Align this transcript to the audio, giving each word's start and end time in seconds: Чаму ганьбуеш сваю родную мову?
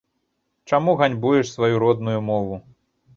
Чаму 0.71 0.95
ганьбуеш 1.01 1.51
сваю 1.57 1.75
родную 1.83 2.19
мову? 2.31 2.59